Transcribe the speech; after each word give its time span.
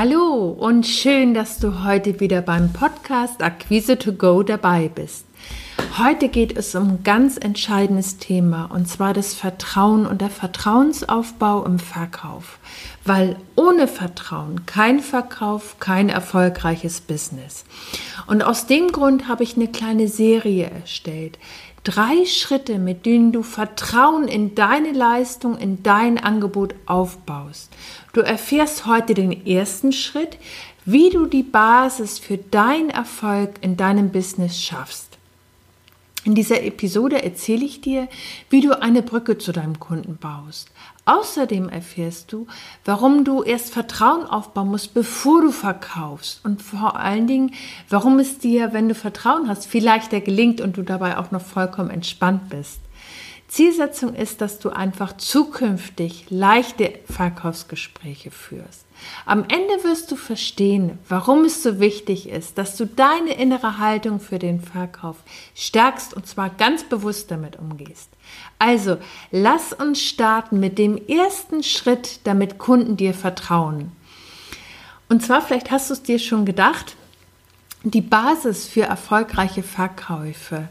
Hallo 0.00 0.50
und 0.56 0.86
schön, 0.86 1.34
dass 1.34 1.58
du 1.58 1.82
heute 1.82 2.20
wieder 2.20 2.40
beim 2.40 2.72
Podcast 2.72 3.42
Akquise 3.42 3.98
to 3.98 4.12
Go 4.12 4.44
dabei 4.44 4.88
bist. 4.88 5.26
Heute 5.98 6.28
geht 6.28 6.56
es 6.56 6.76
um 6.76 6.88
ein 6.88 7.02
ganz 7.02 7.36
entscheidendes 7.36 8.18
Thema 8.18 8.66
und 8.66 8.88
zwar 8.88 9.12
das 9.12 9.34
Vertrauen 9.34 10.06
und 10.06 10.20
der 10.20 10.30
Vertrauensaufbau 10.30 11.64
im 11.64 11.80
Verkauf. 11.80 12.60
Weil 13.04 13.34
ohne 13.56 13.88
Vertrauen 13.88 14.66
kein 14.66 15.00
Verkauf, 15.00 15.80
kein 15.80 16.10
erfolgreiches 16.10 17.00
Business. 17.00 17.64
Und 18.28 18.42
aus 18.42 18.68
dem 18.68 18.92
Grund 18.92 19.26
habe 19.26 19.42
ich 19.42 19.56
eine 19.56 19.66
kleine 19.66 20.06
Serie 20.06 20.70
erstellt. 20.70 21.40
Drei 21.88 22.26
Schritte, 22.26 22.78
mit 22.78 23.06
denen 23.06 23.32
du 23.32 23.42
Vertrauen 23.42 24.28
in 24.28 24.54
deine 24.54 24.92
Leistung, 24.92 25.56
in 25.56 25.82
dein 25.82 26.18
Angebot 26.18 26.74
aufbaust. 26.84 27.72
Du 28.12 28.20
erfährst 28.20 28.84
heute 28.84 29.14
den 29.14 29.46
ersten 29.46 29.92
Schritt, 29.92 30.36
wie 30.84 31.08
du 31.08 31.24
die 31.24 31.42
Basis 31.42 32.18
für 32.18 32.36
deinen 32.36 32.90
Erfolg 32.90 33.54
in 33.62 33.78
deinem 33.78 34.10
Business 34.12 34.60
schaffst. 34.60 35.16
In 36.24 36.34
dieser 36.34 36.62
Episode 36.62 37.22
erzähle 37.22 37.64
ich 37.64 37.80
dir, 37.80 38.06
wie 38.50 38.60
du 38.60 38.78
eine 38.82 39.00
Brücke 39.00 39.38
zu 39.38 39.52
deinem 39.52 39.80
Kunden 39.80 40.18
baust. 40.18 40.70
Außerdem 41.08 41.70
erfährst 41.70 42.32
du, 42.32 42.46
warum 42.84 43.24
du 43.24 43.42
erst 43.42 43.72
Vertrauen 43.72 44.26
aufbauen 44.26 44.68
musst, 44.68 44.92
bevor 44.92 45.40
du 45.40 45.50
verkaufst. 45.50 46.44
Und 46.44 46.60
vor 46.60 46.96
allen 46.96 47.26
Dingen, 47.26 47.54
warum 47.88 48.18
es 48.18 48.36
dir, 48.38 48.74
wenn 48.74 48.90
du 48.90 48.94
Vertrauen 48.94 49.48
hast, 49.48 49.64
viel 49.64 49.82
leichter 49.82 50.20
gelingt 50.20 50.60
und 50.60 50.76
du 50.76 50.82
dabei 50.82 51.16
auch 51.16 51.30
noch 51.30 51.40
vollkommen 51.40 51.88
entspannt 51.88 52.50
bist. 52.50 52.80
Zielsetzung 53.48 54.14
ist, 54.14 54.42
dass 54.42 54.58
du 54.58 54.68
einfach 54.68 55.16
zukünftig 55.16 56.26
leichte 56.28 56.92
Verkaufsgespräche 57.10 58.30
führst. 58.30 58.84
Am 59.24 59.44
Ende 59.44 59.84
wirst 59.84 60.10
du 60.10 60.16
verstehen, 60.16 60.98
warum 61.08 61.44
es 61.44 61.62
so 61.62 61.80
wichtig 61.80 62.28
ist, 62.28 62.58
dass 62.58 62.76
du 62.76 62.84
deine 62.84 63.34
innere 63.34 63.78
Haltung 63.78 64.20
für 64.20 64.38
den 64.38 64.60
Verkauf 64.60 65.16
stärkst 65.54 66.12
und 66.12 66.26
zwar 66.26 66.50
ganz 66.50 66.84
bewusst 66.84 67.30
damit 67.30 67.58
umgehst. 67.58 68.10
Also, 68.58 68.98
lass 69.30 69.72
uns 69.72 70.02
starten 70.02 70.60
mit 70.60 70.78
dem 70.78 71.00
ersten 71.08 71.62
Schritt, 71.62 72.20
damit 72.24 72.58
Kunden 72.58 72.96
dir 72.98 73.14
vertrauen. 73.14 73.92
Und 75.08 75.24
zwar, 75.24 75.40
vielleicht 75.40 75.70
hast 75.70 75.88
du 75.88 75.94
es 75.94 76.02
dir 76.02 76.18
schon 76.18 76.44
gedacht, 76.44 76.96
die 77.82 78.02
Basis 78.02 78.66
für 78.66 78.82
erfolgreiche 78.82 79.62
Verkäufe 79.62 80.68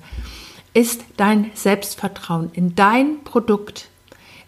dein 1.17 1.51
Selbstvertrauen 1.53 2.49
in 2.53 2.75
dein 2.75 3.23
Produkt. 3.23 3.89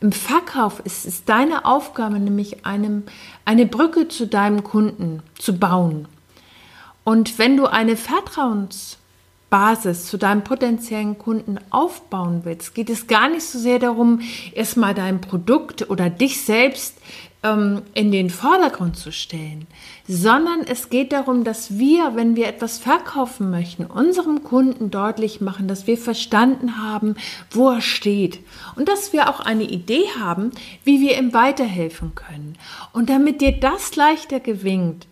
Im 0.02 0.12
Verkauf 0.12 0.80
ist 0.86 1.06
es 1.06 1.26
deine 1.26 1.66
Aufgabe, 1.66 2.20
nämlich 2.20 2.66
einem, 2.66 3.04
eine 3.46 3.66
Brücke 3.66 4.08
zu 4.08 4.28
deinem 4.28 4.64
Kunden 4.64 5.22
zu 5.38 5.58
bauen. 5.58 6.08
Und 7.04 7.38
wenn 7.38 7.58
du 7.58 7.66
eine 7.66 7.98
Vertrauensbasis 7.98 10.06
zu 10.06 10.18
deinem 10.18 10.44
potenziellen 10.44 11.18
Kunden 11.18 11.60
aufbauen 11.70 12.42
willst, 12.44 12.76
geht 12.76 12.90
es 12.90 13.08
gar 13.08 13.30
nicht 13.30 13.44
so 13.44 13.60
sehr 13.60 13.80
darum, 13.80 14.22
erstmal 14.54 14.94
dein 14.94 15.20
Produkt 15.20 15.90
oder 15.90 16.10
dich 16.10 16.44
selbst 16.44 16.98
ähm, 17.44 17.84
in 17.94 18.12
den 18.12 18.30
Vordergrund 18.30 18.98
zu 18.98 19.12
stellen, 19.12 19.68
sondern 20.08 20.62
es 20.62 20.90
geht 20.90 21.14
darum, 21.14 21.44
dass 21.44 21.78
wir, 21.78 22.16
wenn 22.16 22.36
wir 22.36 22.48
etwas 22.48 22.78
verkaufen 22.78 23.50
möchten, 23.50 23.86
unserem 23.86 24.44
Kunden 24.44 24.92
deutlich 24.92 25.40
machen, 25.40 25.68
dass 25.68 25.88
wir 25.88 25.98
verstanden 25.98 26.78
haben, 26.78 27.16
wo 27.52 27.70
er 27.70 27.82
steht 27.82 28.40
und 28.76 28.90
dass 28.90 29.14
wir 29.14 29.30
auch 29.30 29.40
eine 29.40 29.64
Idee 29.64 30.06
haben, 30.20 30.52
wie 30.84 31.00
wir 31.00 31.18
ihm 31.18 31.34
weiterhelfen 31.34 32.14
können. 32.16 32.58
Und 32.92 33.10
damit 33.10 33.42
dir 33.42 33.54
das 33.54 33.96
leichter 33.96 34.40
gewinnt, 34.40 35.08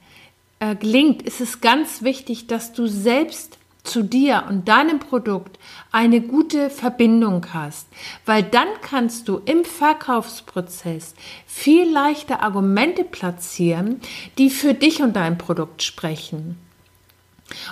äh, 0.60 0.76
gelingt, 0.76 1.22
ist 1.22 1.40
es 1.40 1.62
ganz 1.62 2.02
wichtig, 2.02 2.48
dass 2.48 2.74
du 2.74 2.88
selbst 2.88 3.58
zu 3.88 4.04
dir 4.04 4.44
und 4.50 4.68
deinem 4.68 5.00
Produkt 5.00 5.58
eine 5.92 6.22
gute 6.22 6.70
Verbindung 6.70 7.46
hast, 7.54 7.88
weil 8.26 8.44
dann 8.44 8.68
kannst 8.82 9.28
du 9.28 9.42
im 9.46 9.66
Verkaufsprozess 9.66 11.16
viel 11.46 11.92
leichter 11.92 12.42
Argumente 12.42 13.04
platzieren, 13.04 14.02
die 14.38 14.50
für 14.50 14.74
dich 14.74 15.02
und 15.02 15.16
dein 15.16 15.38
Produkt 15.38 15.84
sprechen. 15.84 16.58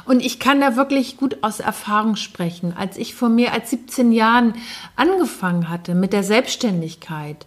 Und 0.05 0.21
ich 0.23 0.39
kann 0.39 0.61
da 0.61 0.75
wirklich 0.75 1.17
gut 1.17 1.37
aus 1.41 1.59
Erfahrung 1.59 2.15
sprechen. 2.15 2.73
Als 2.77 2.97
ich 2.97 3.13
vor 3.13 3.29
mehr 3.29 3.53
als 3.53 3.69
17 3.71 4.11
Jahren 4.11 4.53
angefangen 4.95 5.69
hatte 5.69 5.95
mit 5.95 6.13
der 6.13 6.23
Selbstständigkeit, 6.23 7.45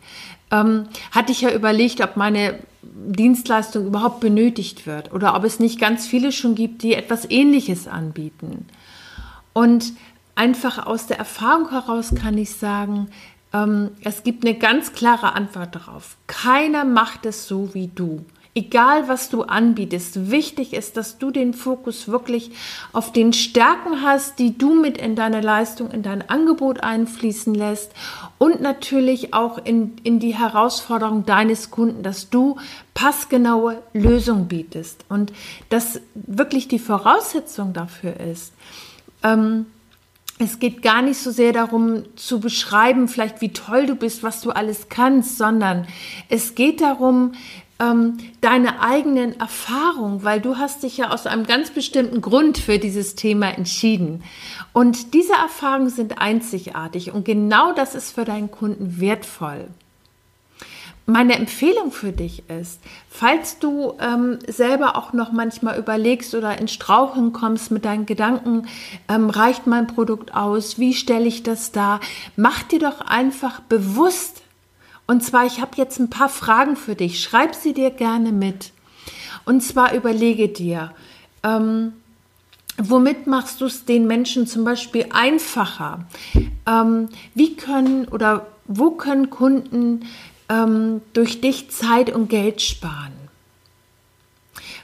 ähm, 0.50 0.89
hatte 1.11 1.33
ich 1.33 1.41
ja 1.41 1.50
überlegt, 1.50 2.00
ob 2.03 2.17
meine 2.17 2.59
Dienstleistung 2.94 3.87
überhaupt 3.87 4.21
benötigt 4.21 4.87
wird 4.87 5.12
oder 5.12 5.34
ob 5.34 5.44
es 5.44 5.60
nicht 5.60 5.81
ganz 5.81 6.06
viele 6.06 6.32
schon 6.32 6.54
gibt, 6.54 6.82
die 6.82 6.94
etwas 6.94 7.31
Ähnliches 7.31 7.88
anbieten. 7.88 8.66
Und 9.53 9.93
einfach 10.34 10.87
aus 10.87 11.06
der 11.06 11.19
Erfahrung 11.19 11.71
heraus 11.71 12.15
kann 12.15 12.38
ich 12.38 12.54
sagen, 12.54 13.09
ähm, 13.53 13.91
es 14.04 14.22
gibt 14.22 14.44
eine 14.44 14.56
ganz 14.56 14.93
klare 14.93 15.34
Antwort 15.34 15.75
darauf. 15.75 16.16
Keiner 16.26 16.84
macht 16.84 17.26
es 17.26 17.49
so 17.49 17.75
wie 17.75 17.88
du. 17.88 18.25
Egal, 18.54 19.06
was 19.06 19.31
du 19.31 19.43
anbietest, 19.43 20.31
wichtig 20.31 20.75
ist, 20.75 20.97
dass 20.97 21.19
du 21.19 21.31
den 21.31 21.55
Fokus 21.55 22.09
wirklich 22.09 22.50
auf 22.93 23.12
den 23.12 23.32
Stärken 23.32 24.03
hast, 24.03 24.38
die 24.41 24.59
du 24.59 24.75
mit 24.75 24.99
in 24.99 25.15
deine 25.15 25.41
Leistung, 25.41 25.91
in 25.93 26.03
dein 26.03 26.28
Angebot 26.28 26.82
einfließen 26.82 27.55
lässt 27.55 27.93
und 28.38 28.60
natürlich 28.60 29.34
auch 29.34 29.59
in, 29.59 29.97
in 30.04 30.21
die 30.21 30.34
Herausforderung 30.34 31.26
deines 31.26 31.71
Kunden, 31.71 32.03
dass 32.03 32.31
du 32.31 32.56
passgenaue 32.94 33.82
Lösungen 33.93 34.49
bietest 34.49 35.04
und 35.09 35.32
dass 35.69 36.00
wirklich 36.15 36.69
die 36.69 36.78
Voraussetzung 36.78 37.72
dafür 37.72 38.19
ist. 38.21 38.53
Ähm, 39.22 39.66
es 40.38 40.60
geht 40.60 40.82
gar 40.82 41.03
nicht 41.03 41.19
so 41.19 41.32
sehr 41.32 41.53
darum 41.53 42.04
zu 42.15 42.38
beschreiben, 42.38 43.09
vielleicht 43.09 43.41
wie 43.41 43.53
toll 43.53 43.87
du 43.87 43.97
bist, 43.97 44.22
was 44.22 44.41
du 44.41 44.50
alles 44.50 44.88
kannst, 44.88 45.37
sondern 45.37 45.87
es 46.28 46.55
geht 46.55 46.81
darum, 46.81 47.32
ähm, 47.81 48.19
deine 48.41 48.81
eigenen 48.81 49.39
Erfahrungen, 49.39 50.25
weil 50.25 50.41
du 50.41 50.56
hast 50.56 50.83
dich 50.83 50.97
ja 50.97 51.11
aus 51.11 51.27
einem 51.27 51.47
ganz 51.47 51.71
bestimmten 51.71 52.21
Grund 52.21 52.59
für 52.59 52.78
dieses 52.78 53.15
Thema 53.15 53.49
entschieden. 53.56 54.25
Und 54.72 55.15
diese 55.15 55.34
Erfahrungen 55.34 55.91
sind 55.91 56.19
einzigartig 56.19 57.12
und 57.12 57.25
genau 57.25 57.72
das 57.72 57.94
ist 57.94 58.12
für 58.12 58.25
deinen 58.25 58.50
Kunden 58.50 59.00
wertvoll. 59.00 59.69
Meine 61.11 61.37
Empfehlung 61.37 61.91
für 61.91 62.12
dich 62.12 62.50
ist, 62.50 62.83
falls 63.09 63.59
du 63.59 63.94
ähm, 63.99 64.41
selber 64.47 64.94
auch 64.94 65.14
noch 65.14 65.32
manchmal 65.32 65.79
überlegst 65.79 66.35
oder 66.35 66.58
in 66.58 66.69
Straucheln 66.69 67.32
kommst 67.32 67.70
mit 67.70 67.87
deinen 67.87 68.05
Gedanken, 68.05 68.69
ähm, 69.08 69.31
reicht 69.31 69.67
mein 69.67 69.87
Produkt 69.87 70.35
aus, 70.35 70.79
wie 70.79 70.93
stelle 70.93 71.25
ich 71.25 71.43
das 71.43 71.73
dar, 71.73 72.00
mach 72.37 72.62
dir 72.62 72.81
doch 72.81 73.00
einfach 73.00 73.61
bewusst, 73.61 74.43
und 75.08 75.25
zwar, 75.25 75.46
ich 75.46 75.60
habe 75.60 75.70
jetzt 75.76 75.99
ein 75.99 76.10
paar 76.10 76.28
Fragen 76.28 76.76
für 76.76 76.94
dich. 76.94 77.22
Schreib 77.22 77.55
sie 77.55 77.72
dir 77.72 77.90
gerne 77.90 78.31
mit. 78.31 78.72
Und 79.46 79.62
zwar 79.62 79.94
überlege 79.94 80.49
dir, 80.49 80.93
ähm, 81.43 81.94
womit 82.76 83.26
machst 83.26 83.62
du 83.62 83.64
es 83.64 83.87
den 83.87 84.06
Menschen 84.06 84.46
zum 84.46 84.64
Beispiel 84.64 85.06
einfacher? 85.10 86.05
Ähm, 86.66 87.08
wie 87.34 87.56
können 87.56 88.06
oder 88.06 88.49
wo 88.66 88.90
können 88.90 89.31
Kunden 89.31 90.05
ähm, 90.50 91.00
durch 91.14 91.40
dich 91.40 91.70
Zeit 91.70 92.10
und 92.10 92.28
Geld 92.28 92.60
sparen? 92.60 93.18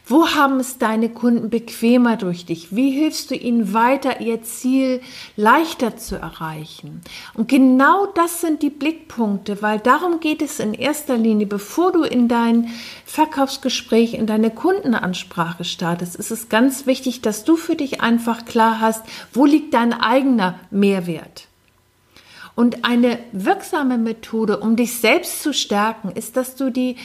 Wo 0.06 0.28
haben 0.28 0.60
es 0.60 0.76
deine 0.76 1.08
Kunden 1.08 1.48
bequemer 1.48 2.18
durch 2.18 2.44
dich? 2.44 2.76
Wie 2.76 2.90
hilfst 2.90 3.30
du 3.30 3.34
ihnen 3.34 3.72
weiter, 3.72 4.20
ihr 4.20 4.42
Ziel 4.42 5.00
leichter 5.34 5.96
zu 5.96 6.16
erreichen? 6.16 7.00
Und 7.32 7.48
genau 7.48 8.04
das 8.14 8.42
sind 8.42 8.60
die 8.60 8.68
Blickpunkte, 8.68 9.62
weil 9.62 9.78
darum 9.78 10.20
geht 10.20 10.42
es 10.42 10.60
in 10.60 10.74
erster 10.74 11.16
Linie, 11.16 11.46
bevor 11.46 11.90
du 11.90 12.02
in 12.02 12.28
dein 12.28 12.70
Verkaufsgespräch, 13.06 14.12
in 14.12 14.26
deine 14.26 14.50
Kundenansprache 14.50 15.64
startest, 15.64 16.16
ist 16.16 16.30
es 16.30 16.50
ganz 16.50 16.84
wichtig, 16.84 17.22
dass 17.22 17.44
du 17.44 17.56
für 17.56 17.74
dich 17.74 18.02
einfach 18.02 18.44
klar 18.44 18.80
hast, 18.82 19.02
wo 19.32 19.46
liegt 19.46 19.72
dein 19.72 19.94
eigener 19.94 20.60
Mehrwert? 20.70 21.48
Und 22.56 22.84
eine 22.84 23.18
wirksame 23.32 23.98
Methode, 23.98 24.60
um 24.60 24.76
dich 24.76 24.98
selbst 24.98 25.42
zu 25.42 25.52
stärken, 25.52 26.12
ist, 26.12 26.36
dass 26.36 26.54
du 26.54 26.70
die, 26.70 26.96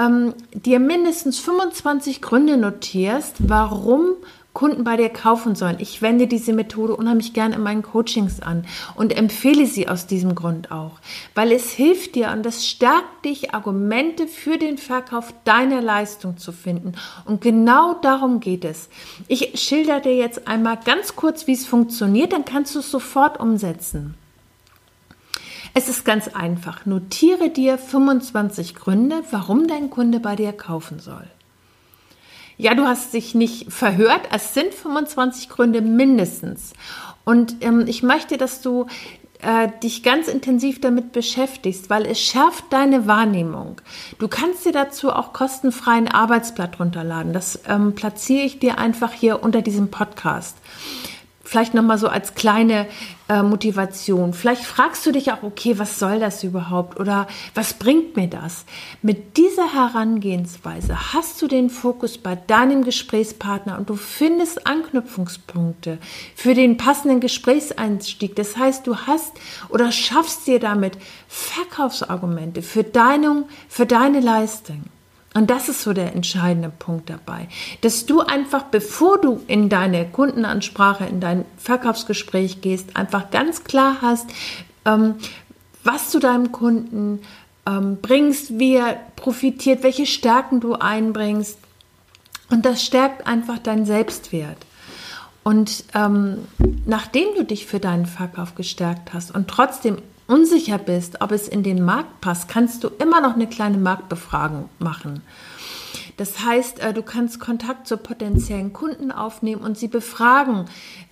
ähm, 0.00 0.34
dir 0.52 0.80
mindestens 0.80 1.38
25 1.38 2.22
Gründe 2.22 2.56
notierst, 2.56 3.36
warum 3.48 4.16
Kunden 4.52 4.82
bei 4.82 4.96
dir 4.96 5.10
kaufen 5.10 5.54
sollen. 5.54 5.76
Ich 5.78 6.02
wende 6.02 6.26
diese 6.26 6.52
Methode 6.52 6.96
unheimlich 6.96 7.34
gern 7.34 7.52
in 7.52 7.62
meinen 7.62 7.82
Coachings 7.82 8.40
an 8.40 8.64
und 8.96 9.16
empfehle 9.16 9.64
sie 9.66 9.86
aus 9.86 10.06
diesem 10.08 10.34
Grund 10.34 10.72
auch, 10.72 10.98
weil 11.36 11.52
es 11.52 11.70
hilft 11.70 12.16
dir 12.16 12.30
und 12.32 12.44
es 12.44 12.66
stärkt 12.66 13.24
dich, 13.24 13.54
Argumente 13.54 14.26
für 14.26 14.58
den 14.58 14.76
Verkauf 14.76 15.32
deiner 15.44 15.80
Leistung 15.80 16.36
zu 16.36 16.50
finden. 16.50 16.94
Und 17.26 17.42
genau 17.42 17.94
darum 17.94 18.40
geht 18.40 18.64
es. 18.64 18.88
Ich 19.28 19.60
schilder 19.60 20.00
dir 20.00 20.16
jetzt 20.16 20.48
einmal 20.48 20.78
ganz 20.84 21.14
kurz, 21.14 21.46
wie 21.46 21.52
es 21.52 21.66
funktioniert, 21.66 22.32
dann 22.32 22.44
kannst 22.44 22.74
du 22.74 22.80
es 22.80 22.90
sofort 22.90 23.38
umsetzen. 23.38 24.14
Es 25.74 25.88
ist 25.88 26.04
ganz 26.04 26.28
einfach. 26.28 26.86
Notiere 26.86 27.50
dir 27.50 27.78
25 27.78 28.74
Gründe, 28.74 29.22
warum 29.30 29.68
dein 29.68 29.90
Kunde 29.90 30.20
bei 30.20 30.36
dir 30.36 30.52
kaufen 30.52 30.98
soll. 30.98 31.26
Ja, 32.56 32.74
du 32.74 32.84
hast 32.84 33.14
dich 33.14 33.34
nicht 33.34 33.72
verhört. 33.72 34.20
Es 34.32 34.52
sind 34.52 34.74
25 34.74 35.48
Gründe 35.48 35.80
mindestens. 35.80 36.74
Und 37.24 37.56
ähm, 37.62 37.84
ich 37.86 38.02
möchte, 38.02 38.36
dass 38.36 38.60
du 38.60 38.86
äh, 39.42 39.68
dich 39.82 40.02
ganz 40.02 40.28
intensiv 40.28 40.80
damit 40.80 41.12
beschäftigst, 41.12 41.88
weil 41.88 42.04
es 42.04 42.20
schärft 42.20 42.64
deine 42.70 43.06
Wahrnehmung. 43.06 43.80
Du 44.18 44.28
kannst 44.28 44.66
dir 44.66 44.72
dazu 44.72 45.10
auch 45.10 45.32
kostenfreien 45.32 46.08
Arbeitsblatt 46.08 46.78
runterladen. 46.78 47.32
Das 47.32 47.60
ähm, 47.66 47.94
platziere 47.94 48.44
ich 48.44 48.58
dir 48.58 48.78
einfach 48.78 49.12
hier 49.12 49.42
unter 49.42 49.62
diesem 49.62 49.90
Podcast. 49.90 50.56
Vielleicht 51.50 51.74
nochmal 51.74 51.98
so 51.98 52.06
als 52.06 52.36
kleine 52.36 52.86
äh, 53.28 53.42
Motivation. 53.42 54.34
Vielleicht 54.34 54.62
fragst 54.62 55.04
du 55.04 55.10
dich 55.10 55.32
auch, 55.32 55.42
okay, 55.42 55.80
was 55.80 55.98
soll 55.98 56.20
das 56.20 56.44
überhaupt 56.44 57.00
oder 57.00 57.26
was 57.56 57.74
bringt 57.74 58.14
mir 58.14 58.28
das? 58.28 58.64
Mit 59.02 59.36
dieser 59.36 59.74
Herangehensweise 59.74 61.12
hast 61.12 61.42
du 61.42 61.48
den 61.48 61.68
Fokus 61.68 62.18
bei 62.18 62.36
deinem 62.36 62.84
Gesprächspartner 62.84 63.78
und 63.78 63.90
du 63.90 63.96
findest 63.96 64.64
Anknüpfungspunkte 64.64 65.98
für 66.36 66.54
den 66.54 66.76
passenden 66.76 67.18
Gesprächseinstieg. 67.18 68.36
Das 68.36 68.56
heißt, 68.56 68.86
du 68.86 68.96
hast 69.08 69.32
oder 69.70 69.90
schaffst 69.90 70.46
dir 70.46 70.60
damit 70.60 70.98
Verkaufsargumente 71.26 72.62
für 72.62 72.84
deine, 72.84 73.42
für 73.68 73.86
deine 73.86 74.20
Leistung. 74.20 74.84
Und 75.32 75.48
das 75.48 75.68
ist 75.68 75.82
so 75.82 75.92
der 75.92 76.14
entscheidende 76.14 76.70
Punkt 76.70 77.08
dabei, 77.08 77.46
dass 77.82 78.04
du 78.04 78.20
einfach, 78.20 78.64
bevor 78.64 79.20
du 79.20 79.40
in 79.46 79.68
deine 79.68 80.06
Kundenansprache, 80.06 81.04
in 81.04 81.20
dein 81.20 81.44
Verkaufsgespräch 81.56 82.60
gehst, 82.60 82.96
einfach 82.96 83.30
ganz 83.30 83.62
klar 83.62 83.98
hast, 84.02 84.28
ähm, 84.84 85.14
was 85.84 86.10
du 86.10 86.18
deinem 86.18 86.50
Kunden 86.50 87.20
ähm, 87.64 87.98
bringst, 88.02 88.58
wie 88.58 88.74
er 88.74 88.98
profitiert, 89.14 89.84
welche 89.84 90.06
Stärken 90.06 90.60
du 90.60 90.74
einbringst. 90.74 91.58
Und 92.50 92.66
das 92.66 92.82
stärkt 92.82 93.28
einfach 93.28 93.58
deinen 93.58 93.86
Selbstwert. 93.86 94.58
Und 95.44 95.84
ähm, 95.94 96.38
nachdem 96.86 97.34
du 97.36 97.44
dich 97.44 97.66
für 97.66 97.78
deinen 97.78 98.06
Verkauf 98.06 98.56
gestärkt 98.56 99.14
hast 99.14 99.30
und 99.34 99.48
trotzdem 99.48 99.98
unsicher 100.30 100.78
bist, 100.78 101.20
ob 101.20 101.32
es 101.32 101.48
in 101.48 101.62
den 101.62 101.84
Markt 101.84 102.20
passt, 102.20 102.48
kannst 102.48 102.84
du 102.84 102.88
immer 102.98 103.20
noch 103.20 103.34
eine 103.34 103.48
kleine 103.48 103.78
Marktbefragung 103.78 104.68
machen. 104.78 105.22
Das 106.20 106.44
heißt, 106.44 106.80
äh, 106.80 106.92
du 106.92 107.02
kannst 107.02 107.40
Kontakt 107.40 107.86
zu 107.86 107.96
potenziellen 107.96 108.74
Kunden 108.74 109.10
aufnehmen 109.10 109.62
und 109.62 109.78
sie 109.78 109.88
befragen, 109.88 110.66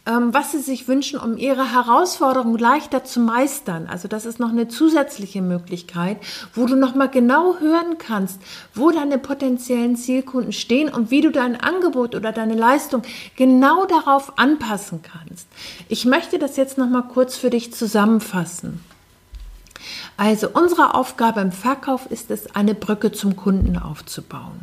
ähm, 0.04 0.34
was 0.34 0.52
sie 0.52 0.58
sich 0.58 0.86
wünschen, 0.86 1.18
um 1.18 1.38
ihre 1.38 1.72
Herausforderung 1.72 2.58
leichter 2.58 3.04
zu 3.04 3.18
meistern. 3.20 3.86
Also 3.90 4.06
das 4.06 4.26
ist 4.26 4.38
noch 4.38 4.50
eine 4.50 4.68
zusätzliche 4.68 5.40
Möglichkeit, 5.40 6.18
wo 6.54 6.66
du 6.66 6.76
noch 6.76 6.94
mal 6.94 7.08
genau 7.08 7.58
hören 7.58 7.96
kannst, 7.98 8.38
wo 8.74 8.90
deine 8.90 9.16
potenziellen 9.16 9.96
Zielkunden 9.96 10.52
stehen 10.52 10.90
und 10.90 11.10
wie 11.10 11.22
du 11.22 11.30
dein 11.30 11.58
Angebot 11.58 12.14
oder 12.14 12.30
deine 12.30 12.54
Leistung 12.54 13.00
genau 13.34 13.86
darauf 13.86 14.38
anpassen 14.38 15.00
kannst. 15.02 15.48
Ich 15.88 16.04
möchte 16.04 16.38
das 16.38 16.58
jetzt 16.58 16.76
noch 16.76 16.90
mal 16.90 17.00
kurz 17.00 17.34
für 17.34 17.48
dich 17.48 17.72
zusammenfassen. 17.72 18.84
Also 20.18 20.48
unsere 20.52 20.94
Aufgabe 20.94 21.40
im 21.40 21.52
Verkauf 21.52 22.06
ist 22.06 22.32
es, 22.32 22.52
eine 22.56 22.74
Brücke 22.74 23.12
zum 23.12 23.36
Kunden 23.36 23.78
aufzubauen. 23.78 24.58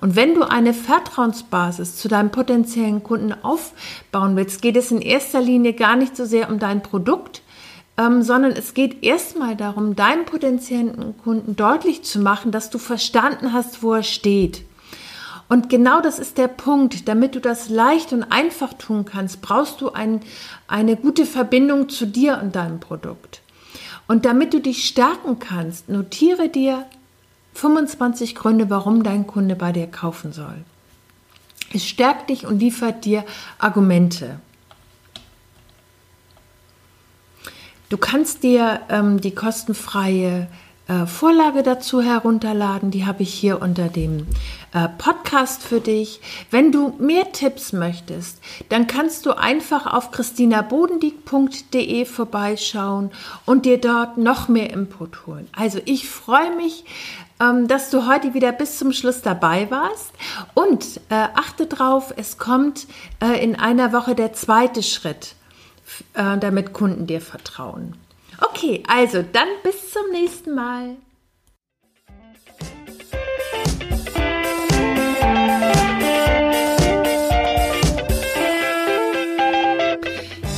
Und 0.00 0.16
wenn 0.16 0.34
du 0.34 0.42
eine 0.42 0.72
Vertrauensbasis 0.72 1.96
zu 1.96 2.08
deinem 2.08 2.30
potenziellen 2.30 3.02
Kunden 3.02 3.34
aufbauen 3.42 4.36
willst, 4.36 4.62
geht 4.62 4.74
es 4.74 4.90
in 4.90 5.02
erster 5.02 5.42
Linie 5.42 5.74
gar 5.74 5.96
nicht 5.96 6.16
so 6.16 6.24
sehr 6.24 6.48
um 6.48 6.58
dein 6.58 6.82
Produkt, 6.82 7.42
ähm, 7.98 8.22
sondern 8.22 8.52
es 8.52 8.72
geht 8.72 9.04
erstmal 9.04 9.54
darum, 9.54 9.96
deinem 9.96 10.24
potenziellen 10.24 11.14
Kunden 11.22 11.56
deutlich 11.56 12.02
zu 12.02 12.18
machen, 12.18 12.50
dass 12.50 12.70
du 12.70 12.78
verstanden 12.78 13.52
hast, 13.52 13.82
wo 13.82 13.92
er 13.92 14.02
steht. 14.02 14.64
Und 15.50 15.68
genau 15.68 16.00
das 16.00 16.18
ist 16.18 16.38
der 16.38 16.48
Punkt. 16.48 17.06
Damit 17.06 17.34
du 17.34 17.40
das 17.40 17.68
leicht 17.68 18.14
und 18.14 18.24
einfach 18.24 18.72
tun 18.72 19.04
kannst, 19.04 19.42
brauchst 19.42 19.82
du 19.82 19.92
ein, 19.92 20.22
eine 20.68 20.96
gute 20.96 21.26
Verbindung 21.26 21.90
zu 21.90 22.06
dir 22.06 22.40
und 22.42 22.56
deinem 22.56 22.80
Produkt. 22.80 23.42
Und 24.08 24.24
damit 24.24 24.54
du 24.54 24.60
dich 24.60 24.86
stärken 24.86 25.38
kannst, 25.38 25.88
notiere 25.88 26.48
dir 26.48 26.86
25 27.54 28.34
Gründe, 28.34 28.70
warum 28.70 29.02
dein 29.02 29.26
Kunde 29.26 29.56
bei 29.56 29.72
dir 29.72 29.86
kaufen 29.86 30.32
soll. 30.32 30.64
Es 31.72 31.84
stärkt 31.84 32.30
dich 32.30 32.46
und 32.46 32.60
liefert 32.60 33.04
dir 33.04 33.24
Argumente. 33.58 34.40
Du 37.88 37.96
kannst 37.96 38.42
dir 38.42 38.80
ähm, 38.88 39.20
die 39.20 39.34
kostenfreie 39.34 40.48
äh, 40.88 41.06
Vorlage 41.06 41.62
dazu 41.62 42.00
herunterladen. 42.00 42.90
Die 42.90 43.06
habe 43.06 43.22
ich 43.22 43.32
hier 43.34 43.60
unter 43.60 43.88
dem 43.88 44.26
äh, 44.72 44.88
Podcast 44.98 45.62
für 45.62 45.80
dich. 45.80 46.20
Wenn 46.50 46.72
du 46.72 46.94
mehr 46.98 47.32
Tipps 47.32 47.72
möchtest, 47.72 48.40
dann 48.68 48.86
kannst 48.86 49.26
du 49.26 49.36
einfach 49.36 49.92
auf 49.92 50.10
christinabodendieck.de 50.10 52.04
vorbeischauen 52.04 53.10
und 53.44 53.64
dir 53.66 53.80
dort 53.80 54.18
noch 54.18 54.48
mehr 54.48 54.70
Input 54.70 55.26
holen. 55.26 55.48
Also 55.52 55.80
ich 55.84 56.08
freue 56.08 56.54
mich, 56.56 56.84
ähm, 57.40 57.68
dass 57.68 57.90
du 57.90 58.06
heute 58.06 58.34
wieder 58.34 58.52
bis 58.52 58.78
zum 58.78 58.92
Schluss 58.92 59.22
dabei 59.22 59.70
warst 59.70 60.12
und 60.54 61.00
äh, 61.10 61.14
achte 61.34 61.66
drauf, 61.66 62.14
es 62.16 62.38
kommt 62.38 62.86
äh, 63.20 63.42
in 63.42 63.56
einer 63.56 63.92
Woche 63.92 64.14
der 64.14 64.32
zweite 64.32 64.82
Schritt, 64.82 65.34
äh, 66.14 66.38
damit 66.38 66.72
Kunden 66.72 67.06
dir 67.06 67.20
vertrauen. 67.20 67.94
Okay, 68.40 68.82
also 68.86 69.22
dann 69.22 69.48
bis 69.62 69.90
zum 69.90 70.10
nächsten 70.12 70.54
Mal. 70.54 70.96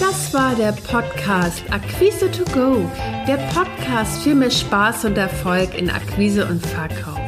Das 0.01 0.35
war 0.35 0.55
der 0.57 0.73
Podcast 0.73 1.63
Akquise 1.71 2.31
to 2.31 2.45
Go, 2.53 2.91
der 3.27 3.37
Podcast 3.53 4.23
für 4.23 4.35
mehr 4.35 4.51
Spaß 4.51 5.07
und 5.07 5.17
Erfolg 5.17 5.79
in 5.79 5.89
Akquise 5.91 6.47
und 6.47 6.65
Verkauf. 6.67 7.19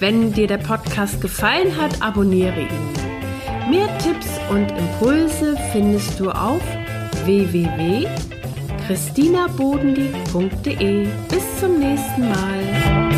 Wenn 0.00 0.32
dir 0.32 0.46
der 0.46 0.58
Podcast 0.58 1.20
gefallen 1.20 1.76
hat, 1.80 2.02
abonniere 2.02 2.62
ihn. 2.62 3.70
Mehr 3.70 3.86
Tipps 3.98 4.28
und 4.50 4.72
Impulse 4.72 5.56
findest 5.72 6.18
du 6.18 6.30
auf 6.30 6.62
christinabodenlieb.de. 8.86 11.06
Bis 11.28 11.60
zum 11.60 11.78
nächsten 11.78 12.28
Mal. 12.28 13.12